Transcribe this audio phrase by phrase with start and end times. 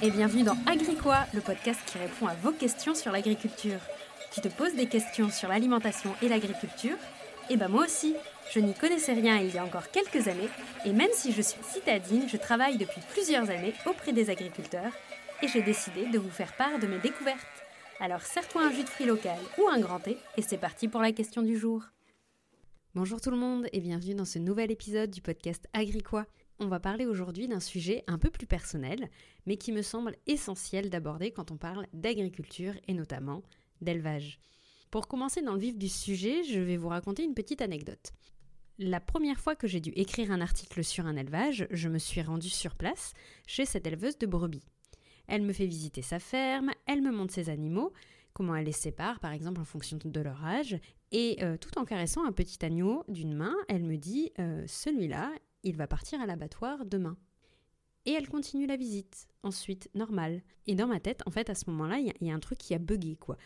[0.00, 3.80] et bienvenue dans Agricois, le podcast qui répond à vos questions sur l'agriculture.
[4.32, 6.96] Tu te poses des questions sur l'alimentation et l'agriculture
[7.50, 8.14] Eh ben moi aussi,
[8.52, 10.48] je n'y connaissais rien il y a encore quelques années,
[10.84, 14.92] et même si je suis citadine, je travaille depuis plusieurs années auprès des agriculteurs,
[15.42, 17.64] et j'ai décidé de vous faire part de mes découvertes.
[17.98, 21.00] Alors serre-toi un jus de fruits local ou un grand thé, et c'est parti pour
[21.00, 21.82] la question du jour.
[22.94, 26.26] Bonjour tout le monde et bienvenue dans ce nouvel épisode du podcast Agricois.
[26.60, 29.10] On va parler aujourd'hui d'un sujet un peu plus personnel,
[29.46, 33.44] mais qui me semble essentiel d'aborder quand on parle d'agriculture et notamment
[33.80, 34.40] d'élevage.
[34.90, 38.12] Pour commencer dans le vif du sujet, je vais vous raconter une petite anecdote.
[38.80, 42.22] La première fois que j'ai dû écrire un article sur un élevage, je me suis
[42.22, 43.12] rendue sur place
[43.46, 44.66] chez cette éleveuse de brebis.
[45.28, 47.92] Elle me fait visiter sa ferme, elle me montre ses animaux,
[48.32, 50.76] comment elle les sépare par exemple en fonction de leur âge,
[51.12, 55.32] et euh, tout en caressant un petit agneau d'une main, elle me dit euh, celui-là,
[55.68, 57.16] il va partir à l'abattoir demain.
[58.04, 59.28] Et elle continue la visite.
[59.42, 60.42] Ensuite, normal.
[60.66, 62.74] Et dans ma tête, en fait, à ce moment-là, il y, a un truc qui
[62.74, 63.36] a bugué, quoi.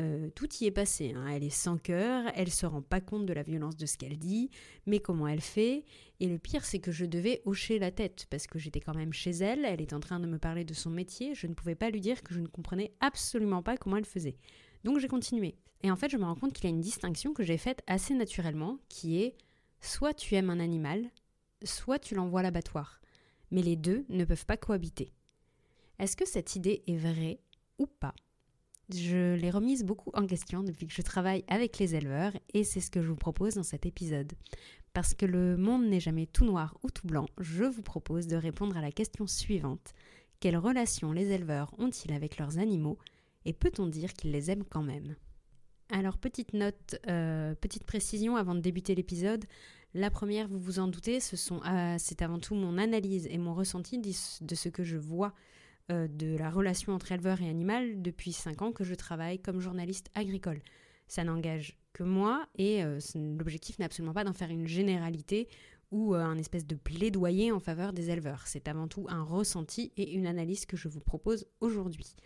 [0.00, 1.12] Euh, tout y est passé.
[1.14, 1.26] Hein.
[1.26, 4.18] Elle est sans cœur, elle se rend pas compte de la violence de ce qu'elle
[4.18, 4.50] dit,
[4.86, 5.84] mais comment elle fait?
[6.20, 9.12] Et le pire, c'est que je devais hocher la tête parce que j'étais quand même
[9.12, 9.64] chez elle.
[9.64, 11.34] Elle est en train de me parler de son métier.
[11.34, 14.36] Je ne pouvais pas lui dire que je ne comprenais absolument pas comment elle faisait.
[14.84, 15.56] Donc j'ai continué.
[15.82, 17.82] Et en fait, je me rends compte qu'il y a une distinction que j'ai faite
[17.86, 19.36] assez naturellement, qui est
[19.80, 21.10] soit tu aimes un animal,
[21.64, 23.00] soit tu l'envoies à l'abattoir.
[23.50, 25.12] Mais les deux ne peuvent pas cohabiter.
[25.98, 27.40] Est-ce que cette idée est vraie
[27.78, 28.14] ou pas?
[28.92, 32.80] Je l'ai remise beaucoup en question depuis que je travaille avec les éleveurs et c'est
[32.80, 34.32] ce que je vous propose dans cet épisode.
[34.92, 38.36] Parce que le monde n'est jamais tout noir ou tout blanc, je vous propose de
[38.36, 39.94] répondre à la question suivante.
[40.40, 42.98] Quelle relation les éleveurs ont-ils avec leurs animaux
[43.44, 45.14] et peut-on dire qu'ils les aiment quand même?
[45.88, 49.44] Alors petite note, euh, petite précision avant de débuter l'épisode,
[49.94, 53.54] la première, vous vous en doutez, ce euh, c'est avant tout mon analyse et mon
[53.54, 55.34] ressenti de ce que je vois
[55.90, 59.60] euh, de la relation entre éleveur et animal depuis 5 ans que je travaille comme
[59.60, 60.62] journaliste agricole.
[61.08, 65.48] Ça n'engage que moi et euh, l'objectif n'est absolument pas d'en faire une généralité
[65.90, 68.44] ou un espèce de plaidoyer en faveur des éleveurs.
[68.46, 72.16] C'est avant tout un ressenti et une analyse que je vous propose aujourd'hui.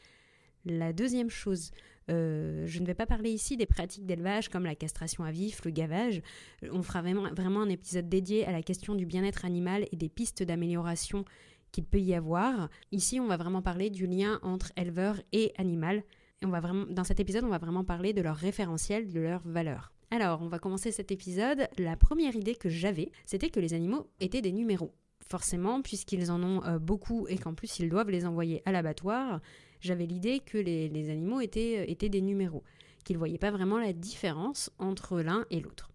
[0.64, 1.72] La deuxième chose,
[2.10, 5.64] euh, je ne vais pas parler ici des pratiques d'élevage comme la castration à vif,
[5.64, 6.22] le gavage.
[6.70, 10.08] On fera vraiment, vraiment un épisode dédié à la question du bien-être animal et des
[10.08, 11.24] pistes d'amélioration
[11.72, 12.68] qu'il peut y avoir.
[12.92, 16.04] Ici, on va vraiment parler du lien entre éleveur et animal.
[16.44, 19.46] On va vraiment, dans cet épisode, on va vraiment parler de leur référentiel, de leurs
[19.46, 19.92] valeurs.
[20.10, 21.66] Alors, on va commencer cet épisode.
[21.78, 24.94] La première idée que j'avais, c'était que les animaux étaient des numéros.
[25.28, 29.40] Forcément, puisqu'ils en ont euh, beaucoup et qu'en plus ils doivent les envoyer à l'abattoir,
[29.86, 32.62] j'avais l'idée que les, animaux étaient, euh, étaient des numéros,
[33.04, 35.90] qu'ils ne voyaient pas vraiment la différence entre l'un et l'autre.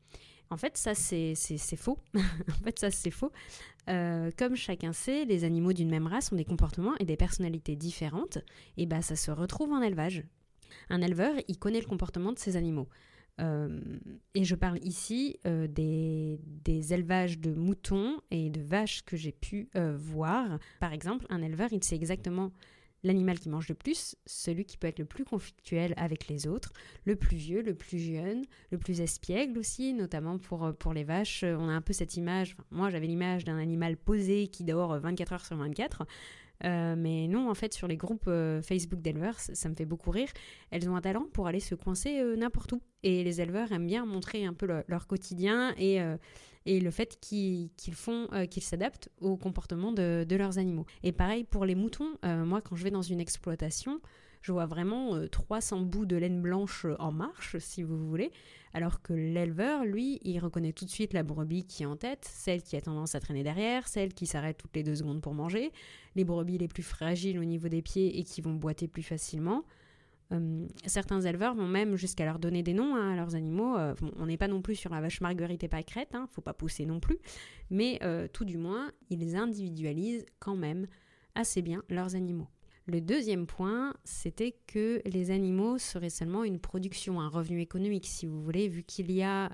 [0.50, 1.36] En fait, ça, c'est
[1.78, 2.00] faux.
[2.16, 3.32] en fait, ça, c'est faux.
[3.90, 7.76] Euh, comme chacun sait, les animaux d'une même race ont des comportements et des personnalités
[7.76, 8.40] différentes.
[8.76, 10.24] Et bah, ça se retrouve en élevage.
[10.90, 12.90] Un éleveur, il connaît le comportement de ses animaux.
[13.40, 13.80] Euh,
[14.36, 19.70] et je parle ici des, des, élevages de moutons et de vaches que j'ai pu
[19.96, 20.60] voir.
[20.82, 22.52] Par exemple, un éleveur, il sait exactement
[23.04, 26.72] l'animal qui mange le plus, celui qui peut être le plus conflictuel avec les autres,
[27.06, 31.04] le plus vieux, le plus jeune, le plus espiègle aussi, notamment pour, euh, pour les
[31.04, 31.44] vaches.
[31.44, 35.34] On a un peu cette image, moi j'avais l'image d'un animal posé qui dort 24
[35.34, 36.06] heures sur 24.
[36.64, 40.12] Euh, mais non, en fait, sur les groupes euh, Facebook d'éleveurs, ça, me fait beaucoup
[40.12, 40.30] rire.
[40.70, 42.82] Elles ont un talent pour aller se coincer n'importe où.
[43.02, 46.00] Et les éleveurs aiment bien montrer un peu leur quotidien et,
[46.66, 50.86] et le fait qu'ils font, euh, qu'ils s'adaptent au comportement de, leurs animaux.
[51.04, 54.00] Et pareil pour les moutons, euh, moi quand je vais dans une exploitation,
[54.42, 58.32] je vois vraiment 300 euh, bouts de laine blanche en marche, si vous voulez,
[58.74, 62.26] alors que l'éleveur, lui, il reconnaît tout de suite la brebis qui est en tête,
[62.26, 65.34] celle qui a tendance à traîner derrière, celle qui s'arrête toutes les deux secondes pour
[65.34, 65.72] manger,
[66.16, 69.64] les brebis les plus fragiles au niveau des pieds et qui vont boiter plus facilement.
[70.32, 73.78] Euh, certains éleveurs vont même jusqu'à leur donner des noms hein, à leurs animaux.
[73.78, 76.54] Euh, on n'est pas non plus sur la vache marguerite et pâquerette, hein, faut pas
[76.54, 77.18] pousser non plus,
[77.70, 80.88] mais euh, tout du moins, ils individualisent quand même
[81.36, 82.48] assez bien leurs animaux.
[82.88, 88.26] Le deuxième point, c'était que les animaux seraient seulement une production, un revenu économique, si
[88.26, 89.50] vous voulez, vu qu'il y a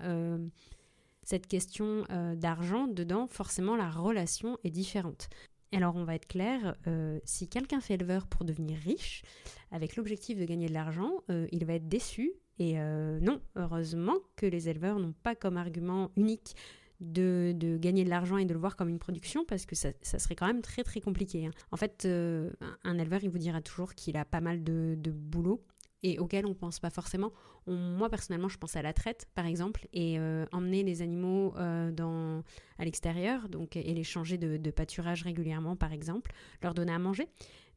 [1.23, 2.05] cette question
[2.35, 5.27] d'argent dedans, forcément la relation est différente.
[5.73, 9.23] Alors on va être clair, euh, si quelqu'un fait éleveur pour devenir riche,
[9.71, 12.33] avec l'objectif de gagner de l'argent, euh, il va être déçu.
[12.59, 16.55] Et euh, non, heureusement que les éleveurs n'ont pas comme argument unique
[16.99, 20.35] de, gagner de l'argent et de le voir comme une production, parce que ça, serait
[20.35, 21.45] quand même très très compliqué.
[21.45, 21.51] Hein.
[21.71, 25.63] En fait, un éleveur, il vous dira toujours qu'il a pas mal de, boulot
[26.07, 27.31] et auxquelles on ne pense pas forcément.
[27.67, 32.41] moi, personnellement, je pense à la traite, par exemple, et euh, emmener les animaux euh,
[32.79, 36.31] à l'extérieur, donc et les changer de, pâturage régulièrement, par exemple,
[36.61, 37.27] leur donner à manger.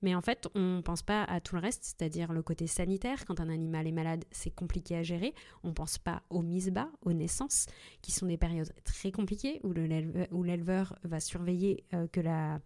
[0.03, 3.27] Mais en fait, on ne pense pas à tout le reste, c'est-à-dire le côté sanitaire.
[3.27, 5.35] Quand un animal est malade, c'est compliqué à gérer.
[5.63, 7.67] On ne pense pas aux mises bas, aux naissances,
[8.01, 9.73] qui sont des périodes très compliquées où
[10.43, 12.61] l'éleveur va surveiller que, la,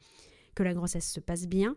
[0.54, 1.74] que la grossesse se passe bien, euh,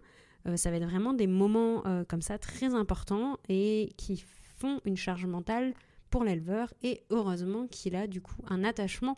[0.55, 4.23] ça va être vraiment des moments euh, comme ça très importants et qui
[4.57, 5.73] font une charge mentale
[6.09, 9.17] pour l'éleveur et heureusement qu'il a du coup un attachement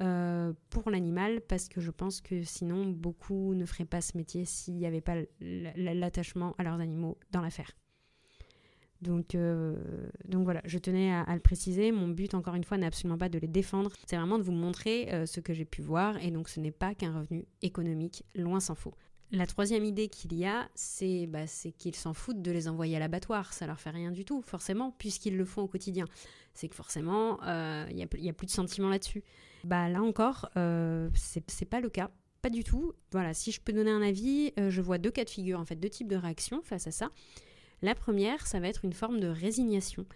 [0.00, 4.44] euh, pour l'animal parce que je pense que sinon beaucoup ne feraient pas ce métier
[4.44, 7.70] s'il n'y avait pas l'attachement à leurs animaux dans l'affaire.
[9.02, 9.36] Donc,
[10.24, 11.92] donc voilà, je tenais à, le préciser.
[11.92, 13.92] Mon but, encore une fois, n'est absolument pas de les défendre.
[14.06, 16.16] C'est vraiment de vous montrer ce que j'ai pu voir.
[16.24, 18.94] Et donc, ce n'est pas qu'un revenu économique, loin s'en faut.
[19.32, 21.46] La troisième idée qu'il y a, c'est bah,
[21.78, 23.52] qu'ils s'en foutent de les envoyer à l'abattoir.
[23.52, 26.04] Ça leur fait rien du tout, forcément, puisqu'ils le font au quotidien.
[26.54, 29.24] C'est que forcément, il euh, n'y a, plus de sentiment là-dessus.
[29.64, 32.10] Bah, là encore, euh, c'est pas le cas.
[32.40, 32.92] Pas du tout.
[33.10, 35.64] Voilà, si je peux donner un avis, euh, je vois deux cas de figure, en
[35.64, 37.10] fait, deux types de réactions face à ça.
[37.82, 40.06] La première, ça va être une forme de résignation.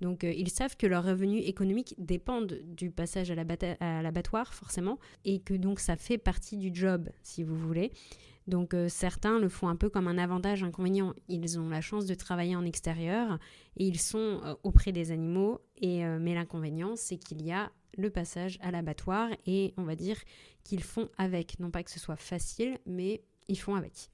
[0.00, 5.40] Donc euh, ils savent que leurs revenus économiques dépendent du passage à l'abattoir forcément et
[5.40, 7.92] que donc ça fait partie du job si vous voulez.
[8.46, 11.14] Donc euh, certains le font un peu comme un avantage inconvénient.
[11.28, 13.38] Ils ont la chance de travailler en extérieur
[13.76, 15.60] et ils sont euh, auprès des animaux.
[15.78, 20.16] Et, mais l'inconvénient, c'est qu'il y a le passage à l'abattoir et on va dire
[20.64, 21.58] qu'ils font avec.
[21.58, 24.10] Non pas que ce soit facile, mais ils font avec.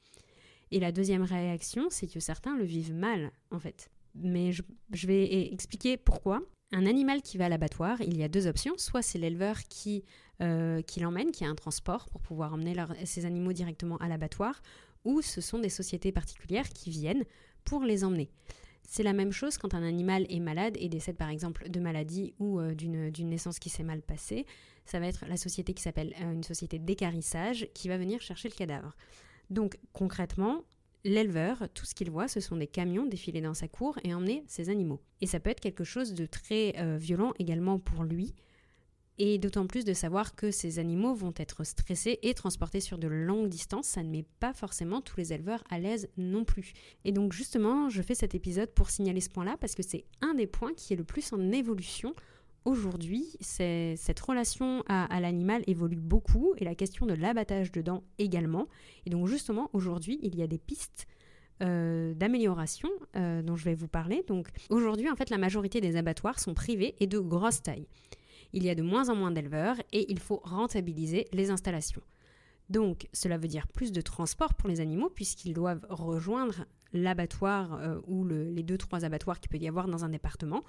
[0.72, 3.90] Et la deuxième réaction, c'est que certains le vivent mal en fait.
[4.14, 6.42] Mais je, vais expliquer pourquoi.
[6.72, 8.74] Un animal qui va à l'abattoir, il y a deux options.
[8.78, 10.04] Soit c'est l'éleveur qui
[10.42, 12.74] euh, qui l'emmènent, qui a un transport pour pouvoir emmener
[13.04, 14.60] ces animaux directement à l'abattoir,
[15.04, 17.24] ou ce sont des sociétés particulières qui viennent
[17.64, 18.28] pour les emmener.
[18.82, 22.34] C'est la même chose quand un animal est malade et décède par exemple de maladie
[22.40, 24.44] ou euh, d'une naissance qui s'est mal passée.
[24.84, 28.48] Ça va être la société qui s'appelle euh, une société d'écarissage qui va venir chercher
[28.48, 28.96] le cadavre.
[29.48, 30.64] Donc concrètement,
[31.04, 34.44] l'éleveur, tout ce qu'il voit, ce sont des camions défiler dans sa cour et emmener
[34.46, 35.00] ses animaux.
[35.20, 38.34] Et ça peut être quelque chose de très violent également pour lui,
[39.18, 43.08] et d'autant plus de savoir que ces animaux vont être stressés et transportés sur de
[43.08, 46.72] longues distances, ça ne met pas forcément tous les éleveurs à l'aise non plus.
[47.04, 50.34] Et donc justement, je fais cet épisode pour signaler ce point-là parce que c'est un
[50.34, 52.14] des points qui est le plus en évolution
[52.64, 53.36] aujourd'hui.
[53.40, 58.68] Cette relation à, l'animal évolue beaucoup et la question de l'abattage dedans également.
[59.06, 61.06] Et donc justement, aujourd'hui, il y a des pistes
[61.62, 64.24] euh, d'amélioration euh, dont je vais vous parler.
[64.70, 67.86] Aujourd'hui, en fait, la majorité des abattoirs sont privés et de grosse taille
[68.52, 72.02] il y a de moins en moins d'éleveurs et il faut rentabiliser les installations.
[72.68, 78.00] Donc cela veut dire plus de transport pour les animaux puisqu'ils doivent rejoindre l'abattoir euh,
[78.06, 80.62] ou les deux trois abattoirs qu'il peut y avoir dans un département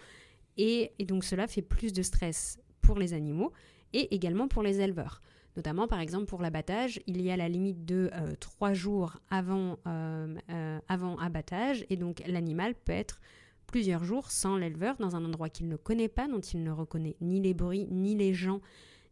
[0.58, 3.52] et, donc cela fait plus de stress pour les animaux
[3.94, 5.22] et également pour les éleveurs.
[5.56, 9.78] Notamment, par exemple, pour l'abattage, il y a la limite de euh, trois jours avant,
[9.86, 13.22] euh, avant abattage, et donc l'animal peut être
[13.68, 17.16] plusieurs jours sans l'éleveur dans un endroit qu'il ne connaît pas, dont il ne reconnaît
[17.22, 18.62] ni les bruits, ni les gens,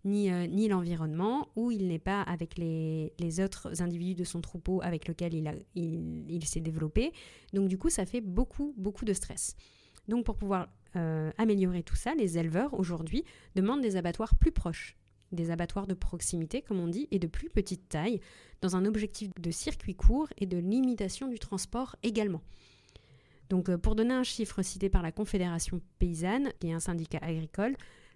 [0.06, 4.82] ni, euh, ni l'environnement, où il n'est pas avec les, autres individus de son troupeau
[4.84, 5.52] avec lequel il,
[6.30, 7.12] il, s'est développé.
[7.54, 9.56] Donc du coup, ça fait beaucoup, beaucoup de stress.
[10.08, 13.24] Donc pour pouvoir euh, améliorer tout ça, les éleveurs aujourd'hui
[13.56, 14.98] demandent des abattoirs plus proches,
[15.32, 18.20] des abattoirs de proximité, comme on dit, et de plus petite taille,
[18.62, 22.42] dans un objectif de circuit court et de limitation du transport également.
[23.50, 27.20] Donc euh, pour donner un chiffre cité par la Confédération paysanne, qui est un syndicat
[27.22, 27.76] agricole,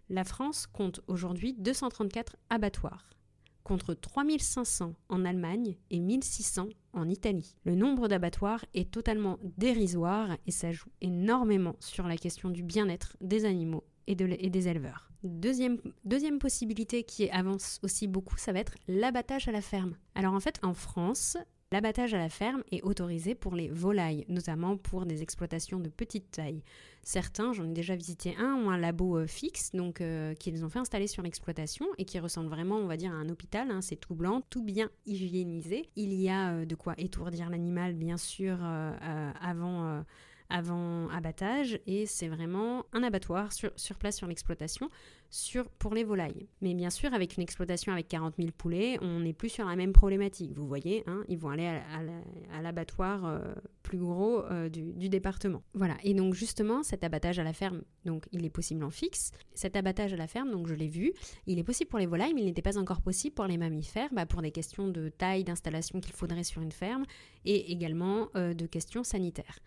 [0.10, 3.10] la France compte aujourd'hui 234 abattoirs,
[3.66, 7.58] contre 3500 en Allemagne et 1600 en Italie.
[7.66, 13.18] Le nombre d'abattoirs est totalement dérisoire et ça joue énormément sur la question du bien-être
[13.20, 15.10] des animaux et, des éleveurs.
[15.24, 19.96] Deuxième, deuxième possibilité qui avance aussi beaucoup, ça va être l'abattage à la ferme.
[20.14, 21.36] Alors en fait, en France,
[21.72, 26.30] L'abattage à la ferme est autorisé pour les volailles, notamment pour des exploitations de petite
[26.30, 26.62] taille.
[27.02, 30.70] Certains, j'en ai déjà visité un, ont un labo euh, fixe, donc euh, qu'ils ont
[30.70, 33.72] fait installer sur l'exploitation et qui ressemble vraiment, on va dire, à un hôpital.
[33.72, 33.82] Hein.
[33.82, 35.90] c'est tout blanc, tout bien hygiénisé.
[35.96, 40.04] Il y a euh, de quoi étourdir l'animal, bien sûr, avant
[40.50, 44.90] avant abattage et c'est vraiment un abattoir sur, place sur l'exploitation
[45.80, 46.48] pour les volailles.
[46.62, 49.76] Mais bien sûr, avec une exploitation avec 40 000 poulets, on n'est plus sur la
[49.76, 50.54] même problématique.
[50.54, 55.62] Vous voyez, hein, ils vont aller à, l'abattoir euh, plus gros euh, du, du, département.
[55.74, 59.32] Voilà, et donc justement, cet abattage à la ferme, donc il est possible en fixe.
[59.54, 61.12] Cet abattage à la ferme, donc je l'ai vu,
[61.48, 64.10] il est possible pour les volailles, mais il n'était pas encore possible pour les mammifères,
[64.14, 67.06] bah, pour des questions de taille d'installation qu'il faudrait sur une ferme
[67.46, 69.60] et également euh, de questions sanitaires.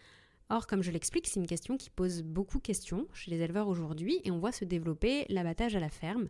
[0.50, 3.68] Or, comme je l'explique, c'est une question qui pose beaucoup de questions chez les éleveurs
[3.68, 6.28] aujourd'hui et on voit se développer l'abattage à la ferme.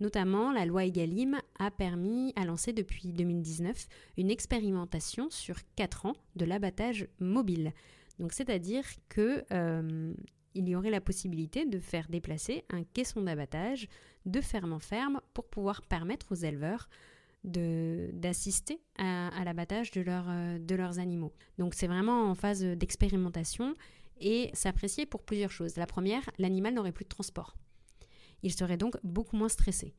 [0.00, 6.14] Notamment, la loi Egalim a permis à lancer depuis 2019 une expérimentation sur 4 ans
[6.36, 7.72] de l'abattage mobile.
[8.30, 10.12] C'est-à-dire que euh,
[10.54, 13.88] il y aurait la possibilité de faire déplacer un caisson d'abattage
[14.24, 16.88] de ferme en ferme pour pouvoir permettre aux éleveurs
[17.44, 21.32] d'assister à, l'abattage de, euh, de leurs animaux.
[21.58, 23.74] Donc c'est vraiment en phase d'expérimentation
[24.20, 25.76] et s'apprécier pour plusieurs choses.
[25.76, 27.56] La première, l'animal n'aurait plus de transport.
[28.42, 29.94] Il serait donc beaucoup moins stressé.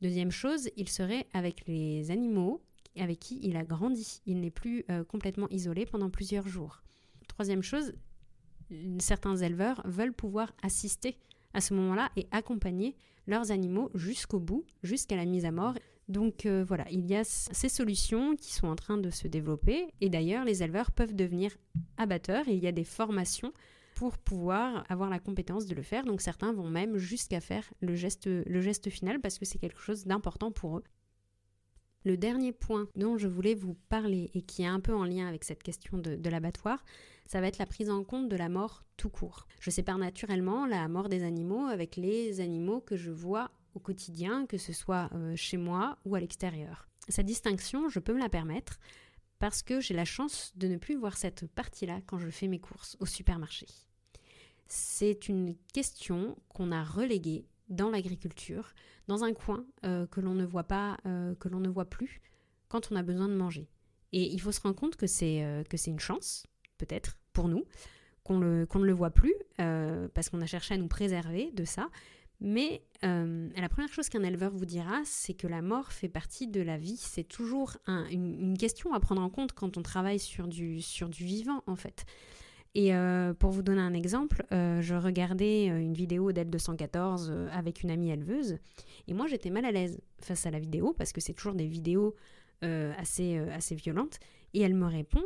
[0.00, 2.62] Deuxième chose, il serait avec les animaux
[3.00, 4.20] avec qui il a grandi.
[4.26, 6.82] Il n'est plus euh, complètement isolé pendant plusieurs jours.
[7.28, 7.94] Troisième chose,
[8.98, 11.16] certains éleveurs veulent pouvoir assister
[11.54, 12.96] à ce moment-là et accompagner
[13.26, 15.74] leurs animaux jusqu'au bout, jusqu'à la mise à mort.
[16.12, 19.86] Donc euh, voilà, il y a ces solutions qui sont en train de se développer
[20.02, 21.56] et d'ailleurs les éleveurs peuvent devenir
[21.96, 23.52] abatteurs il y a des formations
[23.94, 26.04] pour pouvoir avoir la compétence de le faire.
[26.04, 29.80] Donc certains vont même jusqu'à faire le geste, le geste final parce que c'est quelque
[29.80, 30.84] chose d'important pour eux.
[32.04, 35.28] Le dernier point dont je voulais vous parler et qui est un peu en lien
[35.28, 36.84] avec cette question de, l'abattoir,
[37.26, 39.46] ça va être la prise en compte de la mort tout court.
[39.60, 44.46] Je sépare naturellement la mort des animaux avec les animaux que je vois au quotidien,
[44.46, 46.88] que ce soit euh, chez moi ou à l'extérieur.
[47.08, 48.78] Cette distinction, je peux me la permettre
[49.38, 52.60] parce que j'ai la chance de ne plus voir cette partie-là quand je fais mes
[52.60, 53.66] courses au supermarché.
[54.66, 58.72] C'est une question qu'on a reléguée dans l'agriculture,
[59.08, 62.20] dans un coin euh, que l'on ne voit pas, euh, que l'on ne voit plus
[62.68, 63.68] quand on a besoin de manger.
[64.12, 66.46] Et il faut se rendre compte que c'est une chance,
[66.78, 67.64] peut-être pour nous,
[68.24, 71.88] qu'on qu'on ne le voit plus parce qu'on a cherché à nous préserver de ça.
[72.42, 76.60] Mais la première chose qu'un éleveur vous dira, c'est que la mort fait partie de
[76.60, 76.96] la vie.
[76.96, 81.24] C'est toujours une, question à prendre en compte quand on travaille sur du, sur du
[81.24, 82.04] vivant, en fait.
[82.74, 87.30] Et euh, pour vous donner un exemple, euh, je regardais euh, une vidéo d'Aide 214
[87.52, 88.56] avec une amie éleveuse,
[89.08, 91.66] et moi j'étais mal à l'aise face à la vidéo, parce que c'est toujours des
[91.66, 92.14] vidéos
[92.62, 94.20] assez, assez violentes,
[94.54, 95.24] et elle me répond,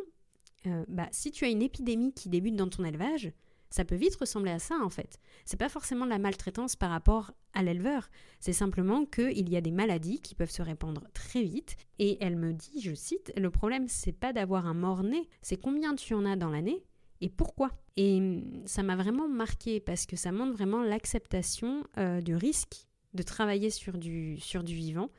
[0.88, 3.30] bah, si tu as une épidémie qui débute dans ton élevage,
[3.70, 5.18] ça peut vite ressembler à ça en fait.
[5.44, 8.08] C'est pas forcément de la maltraitance par rapport à l'éleveur,
[8.40, 11.76] c'est simplement qu'il y a des maladies qui peuvent se répandre très vite.
[11.99, 15.94] Et elle me dit, je cite, le problème c'est pas d'avoir un mort-né, c'est combien
[15.94, 16.85] tu en as dans l'année
[17.20, 17.70] et pourquoi?
[17.96, 23.23] Et ça m'a vraiment marqué parce que ça montre vraiment l'acceptation euh, du risque de
[23.23, 25.11] travailler sur du, sur du vivant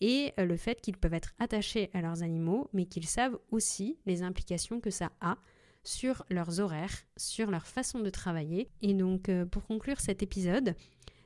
[0.00, 3.98] et euh, le fait qu'ils peuvent être attachés à leurs animaux, mais qu'ils savent aussi
[4.06, 5.36] les implications que ça a
[5.84, 8.70] sur leurs horaires, sur leur façon de travailler.
[8.82, 10.74] Et donc, euh, pour conclure cet épisode,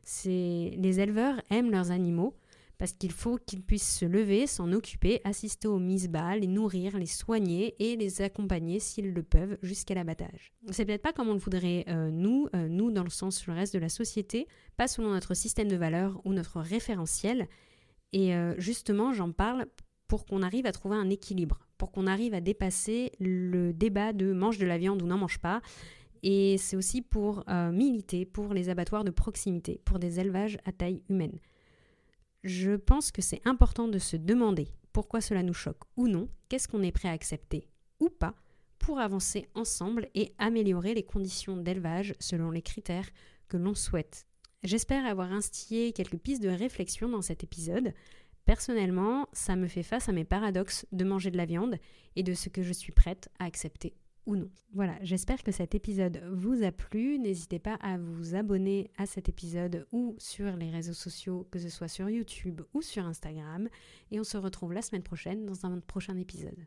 [0.04, 2.34] c'est les éleveurs aiment leurs animaux,
[2.76, 6.96] parce qu'il faut qu'ils puissent se lever, s'en occuper, assister aux mises bas, les nourrir,
[6.96, 10.52] les soigner et les accompagner s'ils le peuvent jusqu'à l'abattage.
[10.70, 13.52] C'est peut-être pas comme on le voudrait euh, nous, euh, nous dans le sens le
[13.52, 14.46] reste de la société,
[14.76, 17.48] pas selon notre système de valeurs ou notre référentiel.
[18.14, 19.66] Et justement, j'en parle
[20.06, 24.32] pour qu'on arrive à trouver un équilibre, pour qu'on arrive à dépasser le débat de
[24.32, 25.62] mange de la viande ou n'en mange pas.
[26.22, 31.02] Et c'est aussi pour militer pour les abattoirs de proximité, pour des élevages à taille
[31.08, 31.38] humaine
[32.44, 36.68] je pense que c'est important de se demander pourquoi cela nous choque ou non, qu'est-ce
[36.68, 37.68] qu'on est prêt à accepter
[38.00, 38.34] ou pas
[38.78, 43.08] pour avancer ensemble et améliorer les conditions d'élevage selon les critères
[43.48, 44.26] que l'on souhaite.
[44.62, 47.92] J'espère avoir instillé quelques pistes de réflexion dans cet épisode.
[48.48, 51.76] Personnellement, ça me fait face à mes paradoxes de manger de la viande
[52.16, 53.94] et de ce que je suis prête à accepter
[54.36, 54.50] non.
[54.74, 57.18] Voilà, j'espère que cet épisode vous a plu.
[57.18, 61.68] N'hésitez pas à vous abonner à cet épisode ou sur les réseaux sociaux, que ce
[61.68, 63.68] soit sur YouTube ou sur Instagram.
[64.10, 66.66] Et on se retrouve la semaine prochaine dans un prochain épisode.